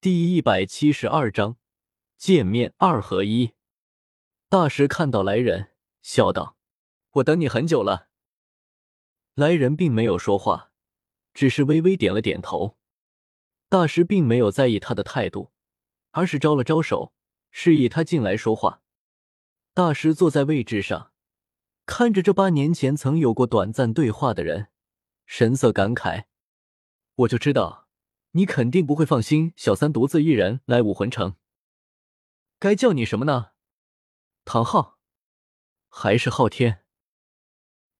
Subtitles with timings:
[0.00, 1.56] 第一百七十二章
[2.16, 3.54] 见面二合一。
[4.48, 6.56] 大师看到来人，笑道
[7.14, 8.08] ：“我等你很久了。”
[9.34, 10.70] 来人并没有说话，
[11.34, 12.78] 只是微微点了点头。
[13.68, 15.50] 大师并没有在意他的态度，
[16.12, 17.12] 而是招了招手，
[17.50, 18.82] 示意他进来说话。
[19.74, 21.10] 大师坐在位置上，
[21.86, 24.68] 看着这八年前曾有过短暂对话的人，
[25.26, 26.26] 神色感慨
[27.16, 27.86] ：“我就知道。”
[28.38, 31.34] 你肯定不会放心小三独自一人来武魂城。
[32.60, 33.50] 该叫你什么呢？
[34.44, 34.96] 唐昊，
[35.88, 36.84] 还是昊天？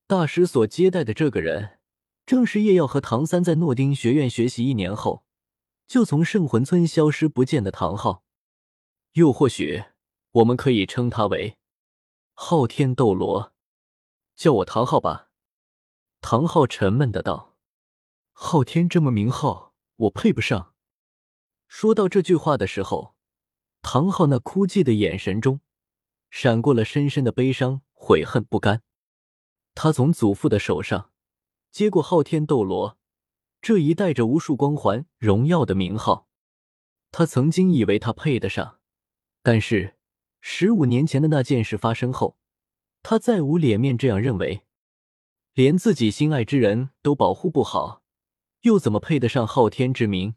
[0.06, 1.80] 大师所接待的这个人，
[2.24, 5.24] 正是叶耀和唐三在诺丁学院学习一年后，
[5.88, 8.22] 就从圣魂村消失不见的唐昊。
[9.14, 9.86] 又或许，
[10.30, 11.58] 我们可以称他为
[12.32, 13.52] 昊天斗罗。
[14.36, 15.30] 叫我唐昊吧。
[16.20, 17.56] 唐昊沉闷的道
[18.30, 19.66] ：“昊天这么名号。”
[19.98, 20.74] 我配不上。
[21.66, 23.14] 说到这句话的时候，
[23.82, 25.60] 唐昊那哭泣的眼神中，
[26.30, 28.82] 闪过了深深的悲伤、悔恨、不甘。
[29.74, 31.12] 他从祖父的手上
[31.70, 32.98] 接过昊天斗罗
[33.60, 36.28] 这一带着无数光环、荣耀的名号。
[37.10, 38.80] 他曾经以为他配得上，
[39.42, 39.96] 但是
[40.40, 42.36] 十五年前的那件事发生后，
[43.02, 44.64] 他再无脸面这样认为。
[45.54, 47.97] 连自己心爱之人都保护不好。
[48.62, 50.34] 又怎么配得上昊天之名？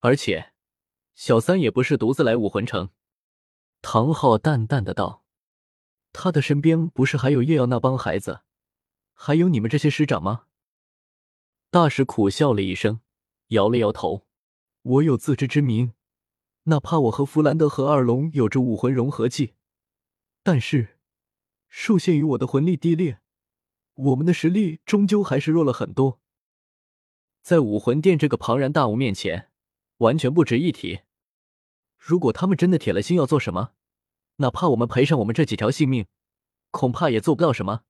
[0.00, 0.52] 而且，
[1.14, 2.90] 小三也不是独自来武魂城。
[3.82, 5.24] 唐昊淡淡的道
[6.12, 8.40] ：“他的身边不是还有叶耀那帮孩子，
[9.12, 10.46] 还有你们这些师长吗？”
[11.70, 13.00] 大师苦笑了一声，
[13.48, 14.26] 摇了摇头
[14.82, 15.92] ：“我有自知之明，
[16.64, 19.54] 哪怕我和弗兰德和二龙有着武魂融合技，
[20.42, 20.98] 但是
[21.68, 23.20] 受限于我的魂力低劣，
[23.94, 26.19] 我们的实力终究还是弱了很多。”
[27.42, 29.50] 在武魂殿这个庞然大物面前，
[29.98, 31.00] 完全不值一提。
[31.96, 33.72] 如果他们真的铁了心要做什么，
[34.36, 36.06] 哪怕我们赔上我们这几条性命，
[36.70, 37.82] 恐怕也做不到什么。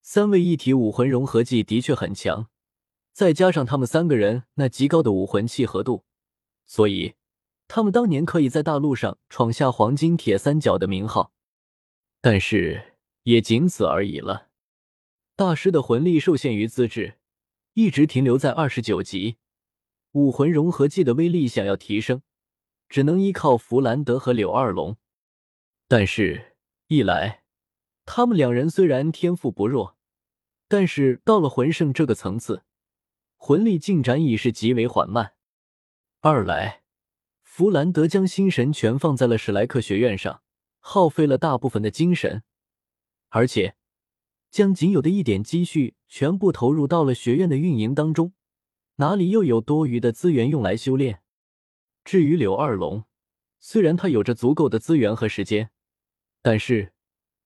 [0.00, 2.48] 三位一体武魂融合技的确很强，
[3.12, 6.04] 再加上他们三个人那极高的武魂契合度，
[6.64, 7.14] 所以
[7.66, 11.32] 他们当年可以在大陆上闯下黄金铁三角的名号。
[12.20, 12.94] 但是
[13.24, 14.48] 也仅此而已了。
[15.34, 17.18] 大师的魂力受限于资质。
[17.76, 19.36] 一直停留在二十九级，
[20.12, 22.22] 武魂融合技的威力想要提升，
[22.88, 24.96] 只能依靠弗兰德和柳二龙。
[25.86, 27.42] 但是，一来，
[28.06, 29.98] 他们两人虽然天赋不弱，
[30.68, 32.62] 但是到了魂圣这个层次，
[33.36, 35.34] 魂力进展已是极为缓慢；
[36.22, 36.82] 二来，
[37.42, 40.40] 弗兰德将心神全放在了史莱克学院上，
[40.80, 42.42] 耗费了大部分的精神，
[43.28, 43.76] 而且。
[44.56, 48.32] 将仅有的一点积蓄全部投入到了学院的运营当中，
[48.94, 51.20] 哪里又有多余的资源用来修炼？
[52.06, 53.04] 至于柳二龙，
[53.60, 55.68] 虽然他有着足够的资源和时间，
[56.40, 56.94] 但是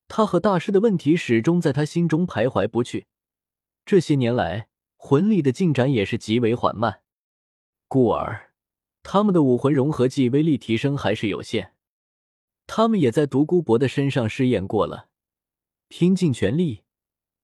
[0.06, 3.08] 他和大师的问题始终在他心中徘徊不去。
[3.84, 7.02] 这些年来，魂力的进展也是极为缓慢，
[7.88, 8.52] 故而
[9.02, 11.74] 他们的武魂融合技威力提升还是有限。
[12.68, 15.08] 他们也在独孤博的身上试验过了，
[15.88, 16.84] 拼尽全力。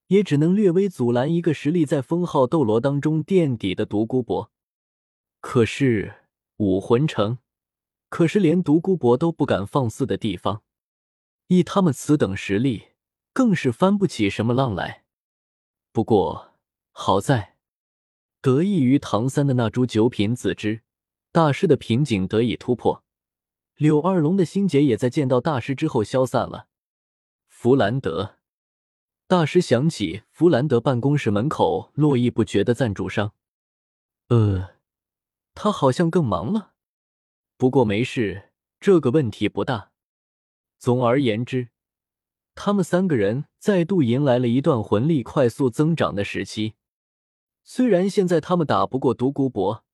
[0.09, 4.50] 也只能略微阻拦一个实力在封号斗罗当中垫底的独孤博。
[5.41, 6.27] 可是
[6.59, 7.39] 武魂城，
[8.09, 10.62] 可是连独孤博都不敢放肆的地方，
[11.49, 12.89] 以他们此等实力，
[13.33, 15.05] 更是翻不起什么浪来。
[15.93, 16.55] 不过
[16.93, 17.56] 好在，
[18.41, 20.83] 得益于唐三的那株九品紫芝，
[21.33, 23.03] 大师的瓶颈得以突破，
[23.77, 26.69] 柳二龙的心结也在见到大师之后消散了。
[27.49, 28.35] 弗兰德。
[29.28, 33.32] 大师想起弗兰德办公室门口络绎不绝的赞助商，
[34.28, 34.76] 呃，
[35.53, 36.75] 他好像更忙了。
[37.56, 39.91] 不过没事，这个问题不大。
[40.78, 41.70] 总而言之，
[42.54, 46.75] 他们三个人再度迎来了一段魂力快速增长的时期。
[47.64, 49.84] 虽然现在他们打不过独孤博，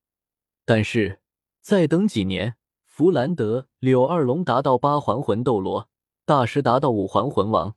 [0.63, 1.21] 但是
[1.59, 5.89] 再等几年，弗兰德、柳二龙达到八环魂斗罗，
[6.23, 7.75] 大师达到五环魂王，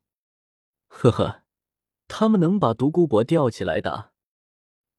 [0.89, 1.45] 呵呵。
[2.09, 4.13] 他们能把独孤博吊起来打，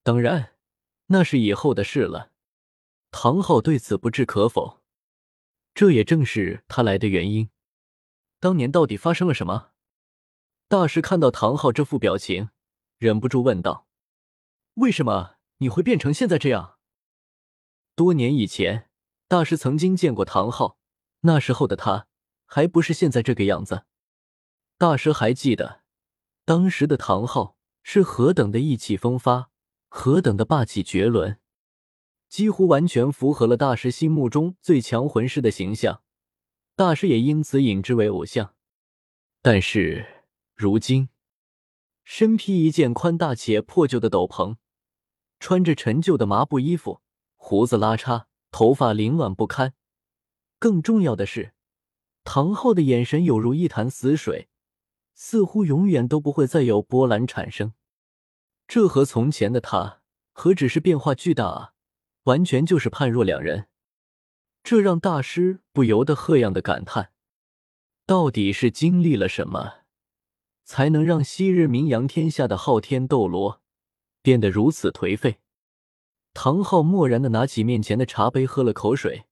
[0.03, 0.55] 当然，
[1.07, 2.31] 那是以后的事了。
[3.11, 4.81] 唐昊对此不置可否，
[5.73, 7.49] 这也正是他来的原因。
[8.39, 9.71] 当年到底发生了什么？
[10.67, 12.49] 大师看到唐昊这副表情，
[12.97, 13.87] 忍不住问道
[14.75, 16.77] ：“为什么你会变成现在这样？”
[17.95, 18.89] 多年以前，
[19.27, 20.77] 大师曾经见过唐昊，
[21.21, 22.07] 那时候的他
[22.45, 23.85] 还不是现在这个样子。
[24.77, 25.86] 大师还记得。
[26.47, 29.51] 当时的唐昊是何等的意气风发，
[29.89, 31.41] 何等的霸气绝伦。
[32.29, 36.03] 几乎完全符合了大师心目中最强魂师的形象，
[36.73, 38.55] 大师也因此引之为偶像。
[39.41, 40.23] 但是
[40.55, 41.09] 如今，
[42.05, 44.55] 身披一件宽大且破旧的斗篷，
[45.41, 47.01] 穿着陈旧的麻布衣服，
[47.35, 49.73] 胡子拉碴，头发凌乱不堪。
[50.59, 51.51] 更重要的是，
[52.23, 54.47] 唐昊的眼神有如一潭死水，
[55.19, 57.73] 似乎永远都不会再有波澜产生。
[58.67, 61.73] 这和从前的他何止是变化巨大啊！
[62.25, 63.67] 完全就是判若两人，
[64.61, 67.11] 这让大师不由得喝样的感叹：
[68.05, 69.85] 到底是经历了什么，
[70.63, 73.63] 才能让昔日名扬天下的昊天斗罗
[74.21, 75.39] 变得如此颓废？
[76.35, 79.25] 唐昊漠然的拿起面前的茶杯，喝了口水，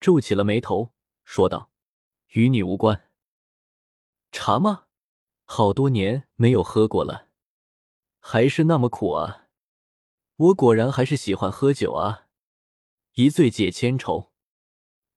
[0.00, 0.92] 皱起了眉头，
[1.22, 1.70] 说道
[2.34, 3.08] ：“与你无关。
[4.32, 4.86] 茶吗？
[5.52, 7.26] 好多年没有喝过了，
[8.20, 9.48] 还是那么苦啊！
[10.36, 12.28] 我果然还是喜欢喝酒啊。”
[13.14, 14.30] 一醉解千愁，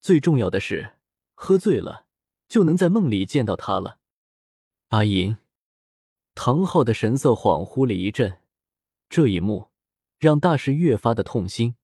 [0.02, 0.96] 最重要的是，
[1.36, 2.08] 喝醉了
[2.48, 4.00] 就能在梦里见到他了。
[4.88, 5.38] 阿银，
[6.34, 8.42] 唐昊的神色恍惚了一阵，
[9.08, 9.70] 这一幕
[10.18, 11.76] 让大师越发的痛心。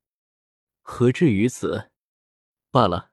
[0.81, 1.92] 何至于此？
[2.72, 3.12] 罢了。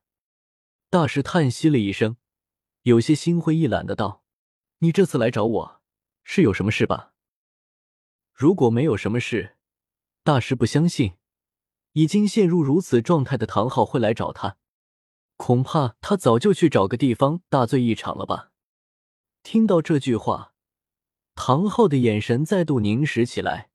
[0.88, 2.16] 大师叹息了一声，
[2.84, 4.24] 有些心灰意懒的道
[4.78, 5.82] ：“你这次来找我，
[6.24, 7.12] 是有什么事吧？”
[8.32, 9.56] 如果没有什么事，
[10.22, 11.14] 大师不相信。
[11.92, 14.58] 已经陷入如此状态的唐昊会来找他，
[15.36, 18.52] 恐怕他早就去找个地方大醉一场了吧。
[19.42, 20.52] 听到这句话，
[21.34, 23.70] 唐昊的眼神再度凝实起来，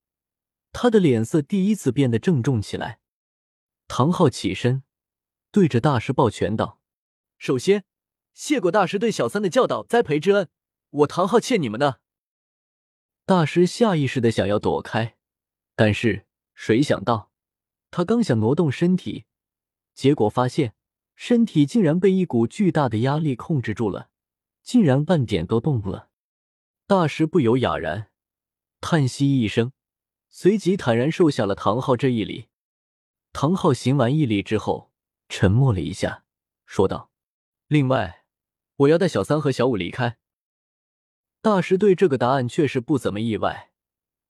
[0.72, 3.00] 他的脸色第一次变得郑重起来。
[3.88, 4.84] 唐昊起身，
[5.52, 6.80] 对着大师抱拳道
[7.40, 7.86] ：“首先，
[8.36, 10.48] 谢过大师对小三的教导栽培之恩，
[10.92, 12.00] 我唐昊欠你们的。”
[13.26, 15.16] 大师下意识的想要躲开，
[15.76, 17.32] 但是谁想到？
[17.90, 19.26] 他刚想挪动身体，
[19.94, 20.76] 结果发现
[21.16, 24.10] 身体竟然被一股巨大的压力控制住了，
[24.64, 26.10] 竟然半点都动不了。
[26.88, 28.10] 大师不由哑然，
[28.80, 29.72] 叹息一声，
[30.30, 32.48] 随即坦然受下了唐昊这一礼。
[33.34, 34.92] 唐昊行完一礼之后，
[35.30, 36.26] 沉默了一下，
[36.66, 37.12] 说道
[37.68, 38.26] ：“另外，
[38.78, 40.18] 我要带小三和小五离开。”
[41.42, 43.72] 大师对这个答案确实不怎么意外，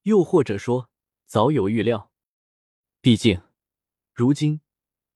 [0.04, 0.90] 又或者说
[1.26, 2.10] 早有预料，
[3.02, 3.42] 毕竟。
[4.14, 4.62] 如今，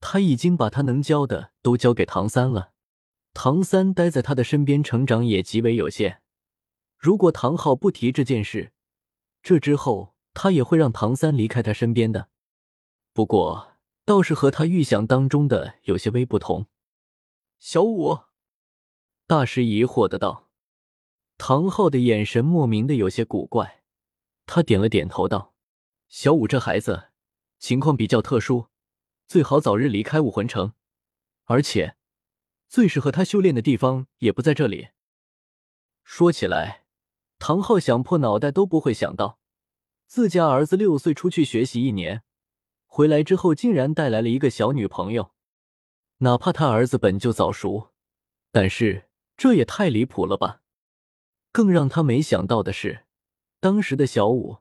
[0.00, 2.72] 他已经把他能教的都交给唐三了。
[3.32, 6.20] 唐三待在他的身边成长也极为有限。
[6.98, 8.72] 如果唐昊不提这件事，
[9.42, 12.28] 这之后他也会让唐三离开他身边的。
[13.14, 13.72] 不过，
[14.04, 16.66] 倒是和他预想当中的有些微不同。
[17.58, 18.18] 小五，
[19.26, 20.45] 大师疑惑的道。
[21.38, 23.82] 唐昊的眼神莫名的有些古怪，
[24.46, 25.54] 他点了点头道
[26.08, 27.10] ：“小五这孩子
[27.58, 28.68] 情况比较特殊。”
[29.28, 30.74] 最好早日离开武魂城，
[31.46, 31.96] 而且
[32.68, 34.90] 最适合他修炼的地方也不在这里。
[36.04, 36.84] 说起来，
[37.40, 39.40] 唐昊想破脑袋都不会想到，
[40.06, 42.22] 自家儿子六岁出去学习一年，
[42.86, 45.32] 回来之后竟然带来了一个小女朋友。
[46.18, 47.92] 哪怕他儿子本就早熟，
[48.52, 50.62] 但是这也太离谱了吧！
[51.56, 53.06] 更让他没想到的是，
[53.60, 54.58] 当时的小五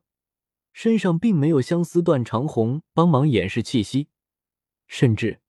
[0.71, 4.07] 身上并没有相思断肠红帮忙掩饰气息。
[4.87, 5.41] 甚至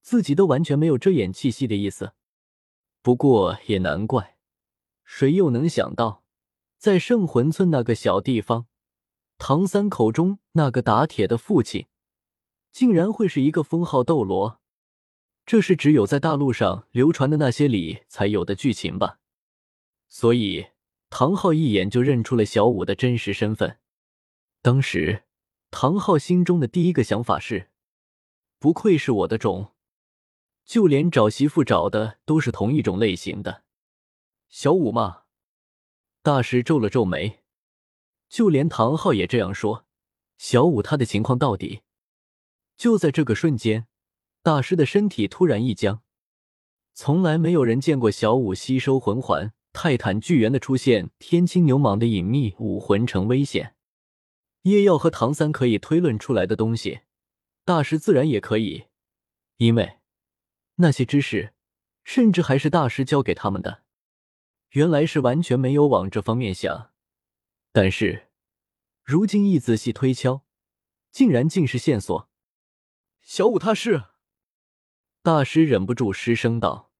[0.00, 2.12] 自己都完全没有遮掩气息的意思。
[3.02, 4.36] 不过也难怪，
[5.04, 6.22] 谁又能想到，
[6.78, 8.68] 在圣魂村那个小地方，
[9.38, 11.88] 唐三口中那个打铁的父亲，
[12.70, 14.60] 竟然会是一个封号斗罗？
[15.44, 19.18] 这是只有在大陆上流传的那些里才有的剧情吧？
[20.08, 20.66] 所以
[21.08, 23.78] 唐昊一眼就认出了小五的真实身份。
[24.62, 25.24] 当时，
[25.70, 27.70] 唐昊心中的第一个想法是。
[28.58, 29.74] 不愧是我的种，
[30.64, 33.64] 就连找媳妇找的都是同一种类型的。
[34.48, 35.24] 小五嘛，
[36.22, 37.42] 大师皱了皱眉，
[38.28, 39.84] 就连唐昊也这样说。
[40.38, 41.82] 小五他的情况到底？
[42.76, 43.86] 就在这个瞬间，
[44.42, 46.02] 大师的身体突然一僵。
[46.94, 53.76] 从来没有人见过小五吸收魂环泰坦巨猿的出现，天青牛蟒的隐秘武魂城危险，
[54.62, 57.00] 叶耀和唐三可以推论出来的东西。
[57.62, 58.86] 大师自然也可以，
[59.58, 59.98] 因为
[60.76, 61.52] 那些知识
[62.04, 63.82] 甚至还是大师教给他们的。
[64.70, 66.92] 原来是完全没有往这方面想，
[67.70, 68.28] 但是
[69.04, 70.46] 如今一仔细推敲，
[71.10, 72.30] 竟然尽是线索。
[73.20, 74.04] 小五他是
[75.22, 76.94] 大师，忍不住失声道。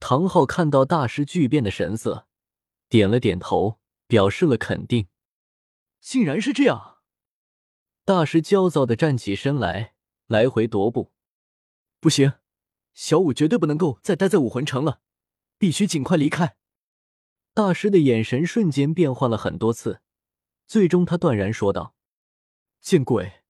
[0.00, 2.26] 唐昊看到大师巨变的神色，
[2.88, 5.08] 点了点头，表示了肯定。
[6.00, 6.98] 竟然是这样。
[8.04, 9.94] 大师焦躁的站起身来，
[10.26, 11.12] 来回踱步。
[12.00, 12.34] 不行，
[12.94, 15.00] 小五绝对不能够再待在武魂城了，
[15.58, 16.56] 必须尽快离开。
[17.52, 20.00] 大师的眼神瞬间变换了很多次，
[20.66, 21.96] 最终他断然说道
[22.80, 23.42] ：“见鬼，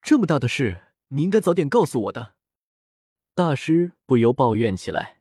[0.00, 2.36] 这么大的事，你应该早点告诉我的。”
[3.34, 5.17] 大师不由抱怨起来。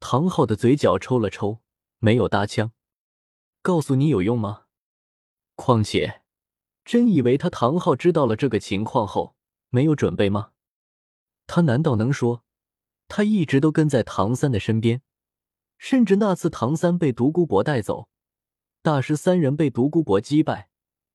[0.00, 1.60] 唐昊的嘴角抽了抽，
[1.98, 2.72] 没有搭腔
[3.62, 4.64] ：“告诉你有用吗？
[5.54, 6.22] 况且，
[6.84, 9.36] 真以为他唐昊知道了这个情况后
[9.68, 10.52] 没有准备吗？
[11.46, 12.44] 他难道能说
[13.08, 15.02] 他一直都跟在唐三的身边？
[15.76, 18.08] 甚至那次唐三被独孤博带走，
[18.82, 20.70] 大师三人被独孤博击败，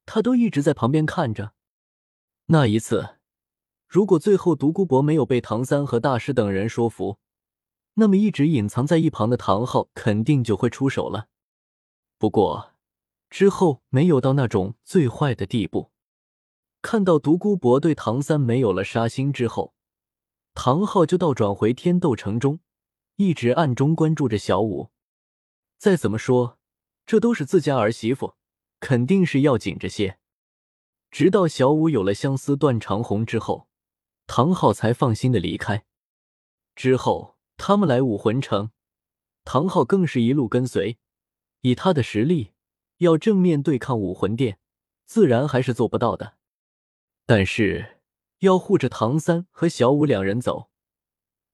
[0.05, 1.53] 他都一直在旁边看着。
[2.45, 3.17] 那一次，
[3.87, 7.19] 如果最后独孤博没有被唐三和大师等人说服，
[7.97, 11.29] 那么，一直隐藏在一旁的唐昊肯定就会出手了。
[12.17, 12.73] 不过，
[13.29, 15.91] 之后没有到那种最坏的地步。
[16.81, 19.73] 看到独孤博对唐三没有了杀心之后，
[20.53, 22.59] 唐昊就倒转回天斗城中，
[23.15, 24.91] 一直暗中关注着小舞。
[25.77, 26.59] 再怎么说，
[27.05, 28.35] 这都是自家儿媳妇，
[28.81, 30.19] 肯定是要紧着些。
[31.11, 33.69] 直到小舞有了相思断肠红之后，
[34.27, 35.85] 唐昊才放心的离开。
[36.75, 37.34] 之后。
[37.57, 38.71] 他们来武魂城，
[39.43, 40.97] 唐昊更是一路跟随。
[41.61, 42.53] 以他的实力，
[42.97, 44.59] 要正面对抗武魂殿，
[45.05, 46.37] 自然还是做不到的。
[47.25, 47.99] 但是
[48.39, 50.69] 要护着唐三和小五两人走，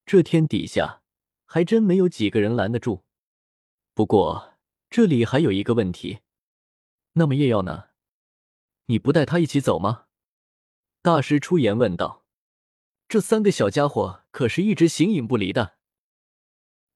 [0.05, 1.01] 这天底下
[1.45, 3.05] 还真没有几个人拦得住。
[3.93, 4.55] 不过
[4.89, 6.19] 这里还有一个问题，
[7.13, 7.89] 那么叶耀呢？
[8.87, 10.07] 你不带他一起走吗？
[11.01, 12.25] 大师出言问道。
[13.07, 15.77] 这三个小家伙可是一直形影不离的。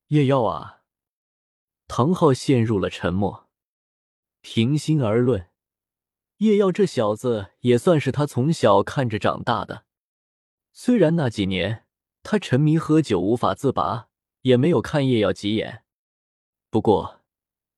[0.10, 0.84] 叶耀啊，
[1.88, 3.50] 唐昊陷入了沉默。
[4.42, 5.50] 平心而论，
[6.38, 9.86] 叶耀这小子也算是他从小看着长大的。
[10.72, 11.88] 虽然那几年
[12.22, 14.10] 他沉迷喝酒无法自拔，
[14.42, 15.84] 也没有看叶耀几眼。
[16.70, 17.22] 不过，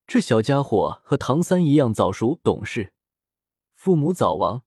[0.05, 2.91] 这小家伙和唐三一样早熟懂事，
[3.73, 4.63] 父母早亡，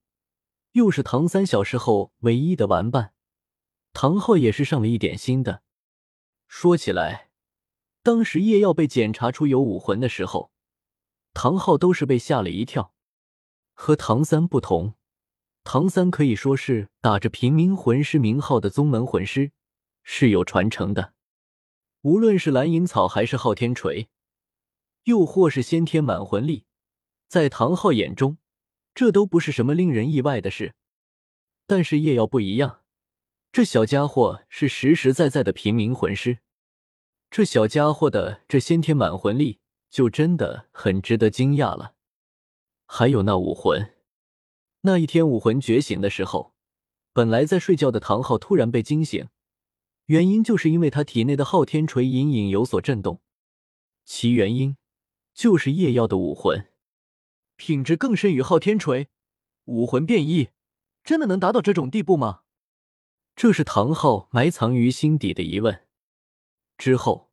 [0.73, 3.12] 又是唐三小时候唯一的玩伴，
[3.93, 5.62] 唐昊也是上了一点心的。
[6.49, 7.30] 说起来。
[8.02, 10.50] 当时叶耀被检查出有武魂的时候，
[11.35, 12.95] 唐昊都是被吓了一跳。
[13.75, 14.95] 和唐三不同，
[15.64, 19.52] 唐三可以说是打着平民魂师名号的宗门魂师，
[20.02, 21.14] 是有传承的。
[22.02, 24.09] 无论是蓝银草，还是昊天锤，
[25.04, 26.64] 又或是先天满魂力，
[27.28, 28.38] 在唐昊眼中，
[28.95, 30.75] 这都不是什么令人意外的事。
[31.66, 32.80] 但是叶耀不一样，
[33.52, 36.38] 这小家伙是实实在在的平民魂师。
[37.31, 41.95] 这小家伙的这先天满魂力就真的很值得惊讶了。
[42.87, 43.95] 还有那武魂，
[44.81, 46.55] 那一天武魂觉醒的时候，
[47.13, 49.29] 本来在睡觉的唐昊突然被惊醒，
[50.07, 53.21] 原因就是因为他体内的昊天锤隐隐有所震动，
[54.05, 54.77] 其原因
[55.33, 56.67] 就是夜耀的武魂
[57.55, 59.07] 品质更胜于昊天锤，
[59.67, 60.49] 武魂变异
[61.05, 62.41] 真的能达到这种地步吗？
[63.37, 65.87] 这是唐昊埋藏于心底的疑问。
[66.81, 67.31] 之后，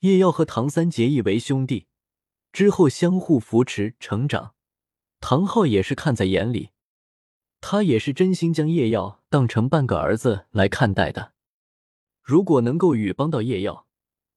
[0.00, 1.88] 叶耀和唐三结义为兄弟，
[2.52, 4.54] 之后相互扶持成长。
[5.18, 6.70] 唐昊也是看在眼里，
[7.60, 11.32] 他也是真心将叶耀当成半个儿子来看待的。
[12.22, 13.88] 如果能够与帮到叶耀，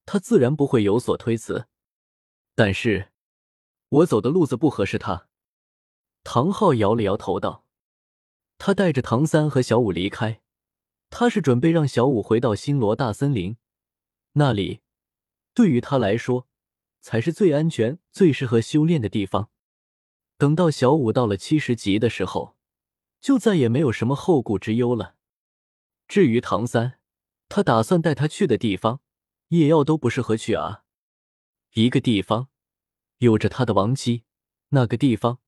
[0.08, 1.68] 他自然不会有所推辞。
[2.56, 3.12] 但是，
[3.90, 5.28] 我走的路子不合适他。
[6.24, 7.64] 唐昊摇了摇头道
[8.58, 10.42] ：“他带着唐三和小五离开，
[11.12, 13.56] 他是准备让小五回到星罗大森林。”
[14.39, 14.82] 那里，
[15.56, 16.48] 对于他来说，
[17.01, 19.50] 才是最安全、最适合修炼的地方。
[20.38, 22.56] 等到小五到了七十级的时候，
[23.20, 25.15] 就再也没有什么后顾之忧了。
[26.08, 27.00] 至于唐三，
[27.50, 29.01] 他打算带他去的地方，
[29.48, 30.84] 叶耀都不适合去啊。
[31.74, 32.50] 一个地方
[33.17, 34.24] 有着他的亡妻，
[34.70, 35.39] 那个地方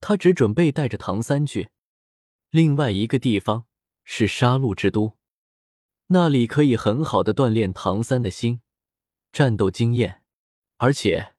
[0.00, 1.70] 他只准备带着唐三去；
[2.50, 3.66] 另外一个地方
[4.04, 5.15] 是杀戮之都。
[6.08, 8.60] 那里可以很好的锻炼唐三的心、
[9.32, 10.22] 战斗经验，
[10.76, 11.32] 而且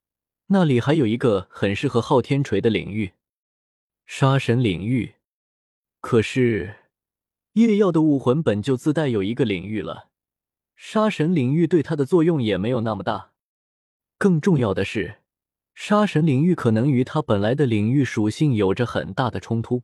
[0.48, 3.14] 那里还有一个很适合昊天锤的领域——
[4.06, 5.16] 杀神领域。
[6.02, 6.76] 可是
[7.54, 10.10] 夜耀的武魂本就自带有一个领域了，
[10.76, 13.32] 杀神领域对他的作用也没有那么大。
[14.18, 15.22] 更重要的是，
[15.74, 19.84] 杀神领域可能与他本来的领域属性有着很大的冲突，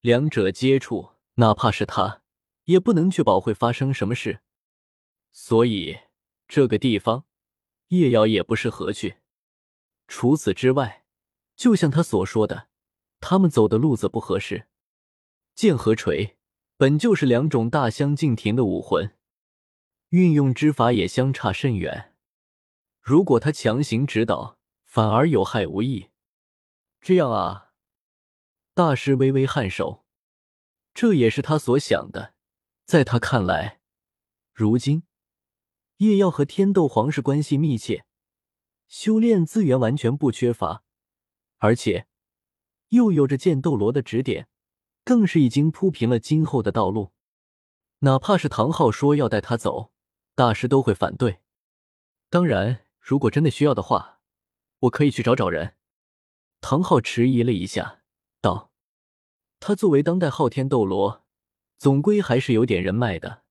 [0.00, 2.22] 两者接触，哪怕是他。
[2.68, 4.40] 也不能确保会发生什么事，
[5.32, 6.00] 所以
[6.46, 7.24] 这个地方
[7.88, 9.16] 叶瑶也不适合去。
[10.06, 11.06] 除此之外，
[11.56, 12.68] 就像他所说的，
[13.20, 14.68] 他们走的路子不合适。
[15.54, 16.36] 剑和锤
[16.76, 19.16] 本就是两种大相径庭的武魂，
[20.10, 22.14] 运用之法也相差甚远。
[23.00, 26.10] 如果他强行指导，反而有害无益。
[27.00, 27.72] 这样啊，
[28.74, 30.04] 大师微微颔首，
[30.92, 32.34] 这也是他所想的。
[32.88, 33.82] 在他看来，
[34.54, 35.02] 如今
[35.98, 38.06] 叶耀和天斗皇室关系密切，
[38.86, 40.82] 修炼资源完全不缺乏，
[41.58, 42.06] 而且
[42.88, 44.48] 又有着剑斗罗的指点，
[45.04, 47.12] 更是已经铺平了今后的道路。
[47.98, 49.92] 哪怕是唐昊说要带他走，
[50.34, 51.40] 大师都会反对。
[52.30, 52.86] 当然。
[52.98, 54.20] 如果真的需要的话，
[54.80, 55.76] 我可以去找找人。
[56.60, 58.02] 唐昊迟疑了一下，
[58.42, 58.70] 道
[59.60, 61.24] ：“他作为当代昊天斗罗，
[61.78, 63.44] 总归还是有点人脉的。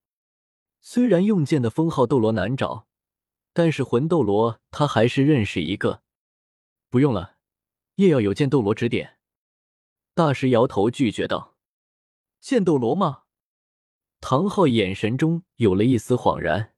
[0.80, 2.86] 虽然用剑的封号斗罗难找，
[3.52, 6.02] 但是魂斗罗他还是认识一个。
[6.88, 7.36] 不用了，
[7.96, 9.18] 叶耀有剑斗罗指点。”
[10.14, 11.56] 大师摇头拒绝道
[12.40, 13.24] ：“剑斗罗吗？”
[14.20, 16.74] 唐昊眼神中有了一丝恍然。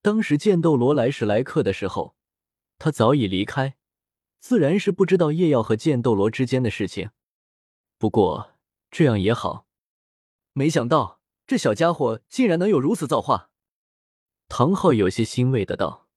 [0.00, 2.16] 当时剑斗罗来时来客的时候，
[2.78, 3.76] 他早已离开，
[4.38, 7.10] 自然是不知道叶耀和剑斗罗之间的事情。
[7.98, 8.52] 不过
[8.90, 9.65] 这样也好，
[10.58, 13.50] 没想到这小家伙竟然能有如此造化。
[14.48, 16.08] 唐昊有些欣慰的道：“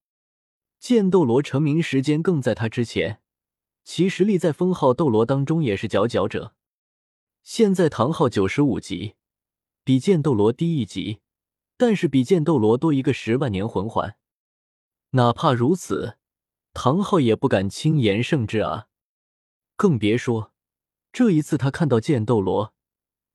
[0.80, 3.22] 剑斗罗成名时间更在他之前，
[3.84, 6.56] 其实力在封号斗罗当中也是佼佼者。
[7.44, 9.16] 现在唐昊九十五级，
[9.84, 11.20] 比剑斗罗低一级。”
[11.76, 14.18] 但是比剑斗罗多一个十万年魂环，
[15.12, 16.18] 哪怕如此，
[16.74, 18.88] 唐昊也不敢轻言胜之啊！
[19.78, 20.52] 更别说
[21.14, 22.74] 这一次他看到剑斗罗，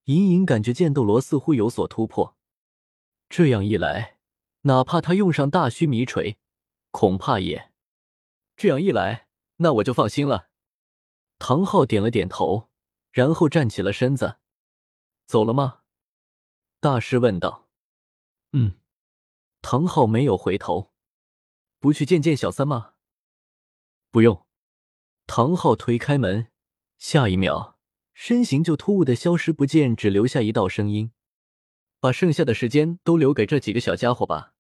[0.05, 2.37] 隐隐感觉剑斗罗似乎有所突破。
[3.29, 4.19] 这样一来，
[4.63, 6.39] 哪怕他用上大须弥锤，
[6.91, 7.73] 恐怕也……
[8.57, 10.51] 这样一来，那我就放心了。
[11.39, 12.71] 唐昊点了点头，
[13.11, 14.37] 然后站起了身子，
[15.27, 15.81] 走了吗？
[16.81, 17.69] 大师问道。
[18.53, 18.79] 嗯，
[19.63, 20.93] 唐昊没有回头，
[21.81, 22.95] 不去见见小三吗？
[24.11, 24.47] 不用。
[25.27, 26.53] 唐昊推开门，
[26.99, 27.74] 下一秒
[28.14, 31.11] 身形就突兀的消失不见，只留下一道声音
[32.00, 34.53] ：“把剩下的时间都留给这几个小家伙吧。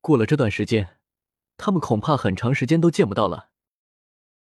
[0.00, 0.98] 过了这段时间，
[1.58, 3.49] 他们恐怕很长时间都见不到了。”